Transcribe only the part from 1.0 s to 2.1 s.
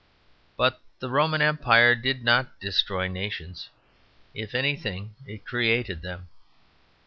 Roman Empire